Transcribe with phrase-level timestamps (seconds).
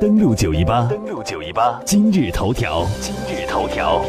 [0.00, 4.00] 登录九一八，登录九一八，今日头条，今日头条。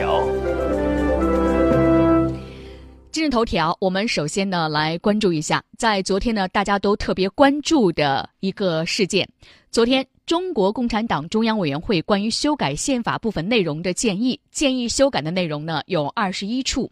[3.12, 9.28] 今日头条，我们首先呢来关注一下，在昨天呢大家都特别关注的一个事件。
[9.72, 16.88] 昨天，中国共产党中央委员会关于修改宪法部分内容的建议，建议修改的内容呢有二十一处。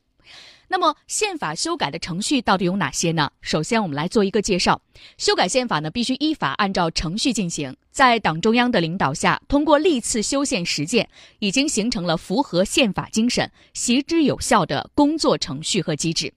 [0.69, 3.31] 那么，宪法修改的程序到底有哪些呢？
[3.39, 4.81] 首先，我们来做一个介绍。
[5.17, 11.07] 修改宪法呢，必须依法按照程序进行，在党中央的领导下，通过历次修宪实践，
[11.39, 16.33] 已经形成了符合宪法精神、行之有效的工作程序和机制。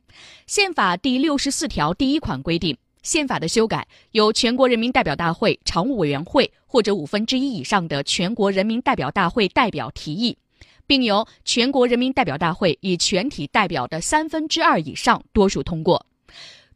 [0.46, 10.38] 宪法第六十四条第一款规定，宪法的修改由全国人民代表大会常务委员会或者五分之一以上的全国人民代表大会代表提议。
[10.90, 16.04] 并由全国人民代表大会以全体代表的三分之二以上多数通过。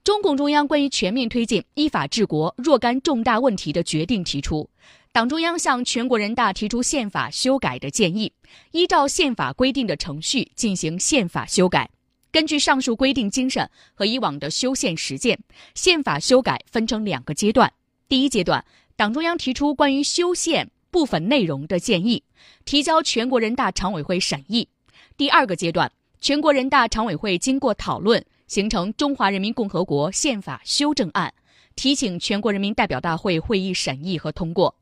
[0.04, 4.70] 中共中央关于全面推进依法治国若干重大问题的决定提出，
[5.10, 8.32] 党中央向全国人大提出宪法修改的建议，
[8.70, 11.90] 依照宪法规定的程序进行宪法修改。
[12.30, 15.36] 根据上述规定精神和以往的修宪实践，
[15.74, 17.72] 宪法修改分成两个阶段。
[18.06, 20.70] 第一阶段，党中央提出关于修宪。
[20.94, 22.22] 部分内容的建议，
[22.64, 24.68] 提交全国人大常委会审议。
[25.16, 31.34] 第二个阶段，全国人大常委会经过讨论，形成《中华人民共和国宪法修正案》，
[31.74, 34.72] 提请全国人民代表大会会议审议和通过。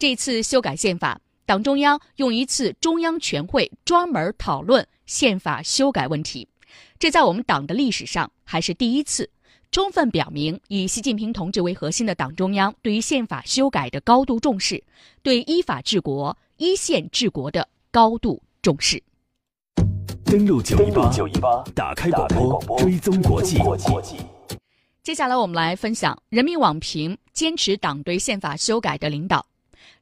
[0.00, 6.48] 这次修改宪法，党中央用一次中央全会专门讨论宪法修改问题，
[6.98, 9.30] 这在我们党的历史上还是第一次。
[9.72, 14.84] 充分表明，以习近平同志为核心的党中央对于宪法修改的高度重视，
[15.22, 19.02] 对依法治国、依宪治国的高度重视。
[20.26, 22.28] 登录九一八，九一八，打开广
[22.66, 23.58] 播，追踪国际。
[25.02, 29.46] 接下来我们来分享人民网评：坚持党对宪法修改的领导。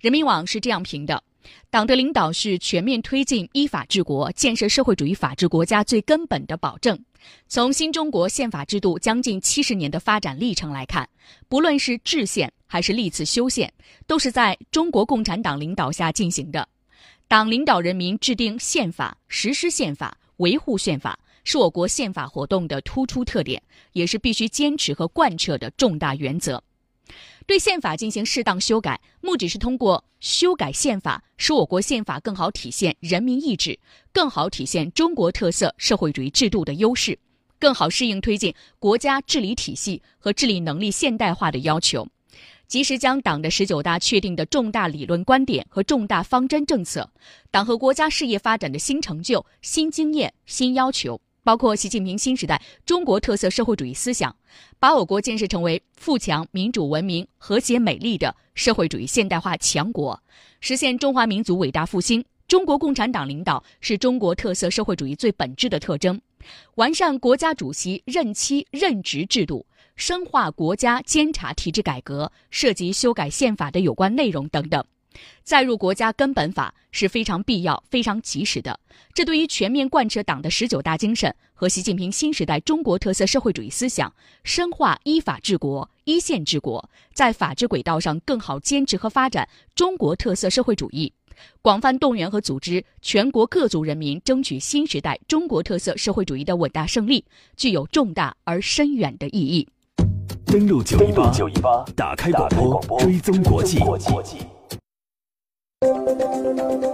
[0.01, 1.23] 人民网是这样评的。
[1.71, 6.99] 党的领导是全面推进依法治国、建设社会主义法治国家最根本的保证。
[7.47, 11.09] 从新中国宪法制度将近七十年的发展历程来看，
[11.49, 13.73] 不论是制宪还是历次修宪，
[14.07, 16.67] 都是在中国共产党领导下进行的。
[17.29, 23.63] 党领导人民制定宪法、实施宪法、维护宪法，是我国宪法活动的突出特点，
[23.93, 26.63] 也是必须坚持和贯彻的重大原则。
[27.47, 33.79] 对宪法进行适当修改，目的是通过修改宪法，使我国宪法更好体现人民意志，
[34.13, 37.19] 更好体现中国特色社会主义制度的优势，
[37.59, 42.07] 更好适应推进国家治理体系和治理能力现代化的要求，
[42.69, 47.11] 及时将党的十九大确定的重大理论观点和重大方针政策，
[47.51, 51.21] 党和国家事业发展的新成就、新经验、新要求。
[51.43, 54.35] 包括习近平新时代中国特色社会主义思想，
[54.79, 60.21] 把我国建设成为富强、民主、文明、和谐、美丽的社会主义现代化强国，
[60.61, 62.25] 实现中华民族伟大复兴。
[62.47, 66.21] 中国共产党领导是中国特色社会主义最本质的特征。
[66.75, 69.65] 完善国家主席任期任职制度，
[69.95, 74.85] 深化国家监察体制改革，涉及修改宪法的有关内容等等。
[75.43, 78.79] 载入国家根本法是非常必要、非常及时的。
[79.13, 84.13] 这对于全面贯彻党的十九大精神和习近平新时代中国特色社会主义思想，
[84.45, 91.13] 深化依法治国、依宪治国，在法治轨道上更好坚持和发展中国特色社会主义，
[91.61, 97.25] 广泛动员和组织全国各族人民争取新时代中国特色社会主义的伟大胜利，
[97.57, 99.69] 具有重大而深远的意义。
[100.47, 102.49] 登录九一八，九一八，打开广
[102.87, 103.79] 播，追踪国际。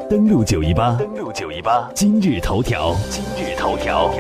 [0.08, 4.14] 登录九一八，登录九一八，今日头条，今日头条。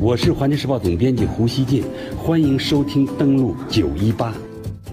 [0.00, 1.84] 我是环球时报总编辑胡锡进，
[2.18, 4.34] 欢迎收听登录九一八，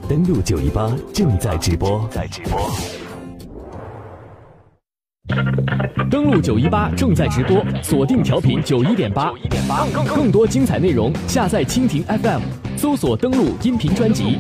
[0.08, 2.70] 登录九一八正在直播，在直播。
[6.12, 9.32] 登录九一八正在直播，锁定调频九一点八，
[10.14, 12.42] 更多精彩内容，下载蜻蜓 FM，
[12.76, 14.38] 搜索登录音频专辑。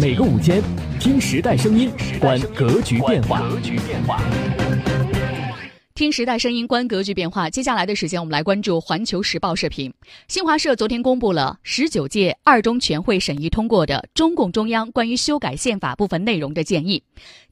[0.00, 0.62] 每个午间，
[1.00, 1.90] 听时代声音，
[2.20, 4.20] 观格局变化格局变化。
[6.00, 7.50] 听时代声音，观格局变化。
[7.50, 9.92] 接下来的时间，我们来关注《环球时报》视频。
[10.28, 17.02] 新华社昨天公布了十九届二中全会审议通过的中共中央关于修改宪法部分内容的建议，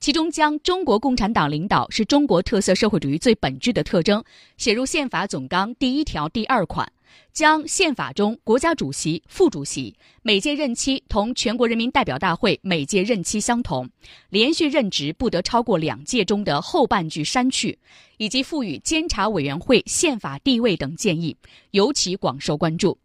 [0.00, 4.24] 其中将中国共产党领导是中国特色社会主义最本质的特征
[4.56, 6.90] 写入宪法总纲第一条第二款。
[7.32, 13.88] 将宪法中国家主席、副主席每届任期同全国人民代表大会每届任期相同，
[14.31, 17.78] 连续任职不得超过两届中的后半句删去，
[18.16, 21.37] 以及赋予监察委员会宪法地位等建议，
[21.70, 22.99] 尤其广受关注。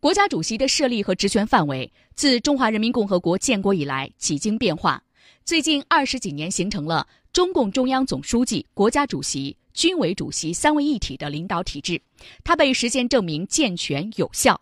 [0.00, 5.02] 国家主席的设立和职权范围自中华人民共和国建国以来几经变化，
[5.44, 12.00] 最近二十几年形成了中共中央总书记、国家主席、军委主席三位一体的领导体制，
[12.42, 14.58] 它被实践证明健全有效。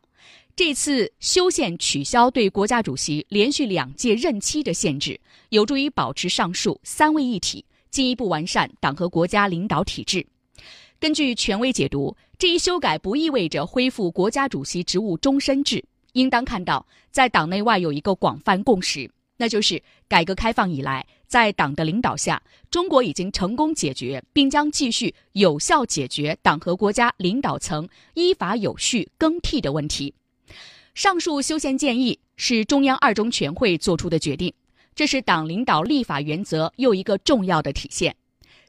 [0.57, 5.19] 这次修宪取消对国家主席连续两届任期的限制，
[5.51, 10.27] 有助于保持上述三位一体，进一步完善党和国家领导体制。
[10.99, 15.85] 根据权威解读，这一修改不意味着恢复国家主席职务终身制，
[16.15, 30.15] 应当看到在党内外有一个广泛共识，那就是改革开放以来，在党的领导下，中国已经成功解决并将继续有效解决党和国家领导层依法有序更替的问题。
[30.95, 34.55] 上述修宪建议是中央二中全会作出的决定，
[34.95, 38.15] 这是党领导立法原则又一个重要的体现。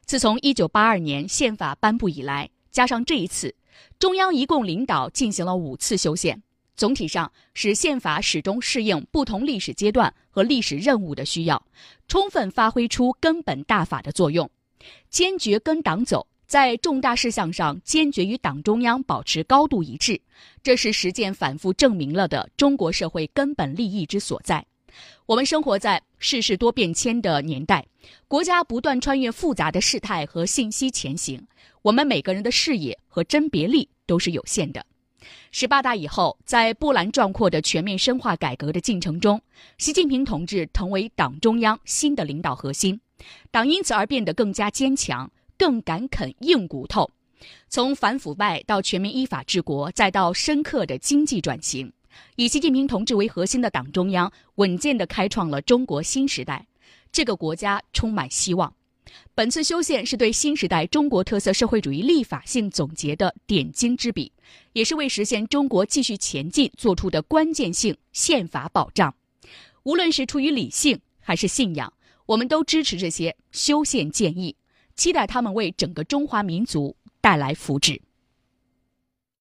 [0.06, 3.54] 自从一九八二年宪法颁布以来，加上这一次，
[4.00, 6.42] 中央一共领导进行了五次修宪，
[6.76, 11.66] 总体上使宪法始终适应不同历史阶段和历史任务的需要，
[12.08, 14.50] 充分发挥出根本大法的作用，
[15.10, 16.28] 坚决跟党走。
[16.48, 20.22] 在重大事项上坚决与党中央保持高度一致，
[20.62, 24.64] 这是实践反复证明了的中国社会根本利益之所在。
[25.26, 27.84] 我们生活在世事多变迁的年代，
[28.28, 31.44] 国家不断穿越复杂的事态和信息前行，
[31.82, 34.86] 我们每个人的视野和甄别力都是有限的。
[35.52, 39.42] 十八大以后，在波澜壮阔的全面深化改革的进程中，
[39.78, 43.00] 习近平同志成为党中央新的领导核心，
[43.52, 45.32] 党因此而变得更加坚强。
[45.58, 47.10] 更敢啃硬骨头，
[47.70, 51.94] 从反腐败到全面依法治国，再到深刻的经济转型，
[52.36, 56.68] 以习近平同志为核心的党中央稳健地开创了中国新时代。
[57.10, 58.74] 这个国家充满希望。
[59.34, 64.32] 本次修宪是对新时代中国特色社会主义立法性总结的点睛之笔，
[64.74, 69.14] 也是为实现中国继续前进做出的关键性宪法保障。
[69.84, 71.94] 无论是出于理性还是信仰，
[72.26, 74.56] 我们都支持这些修宪建议。
[74.96, 78.00] 期待他们为整个中华民族带来福祉。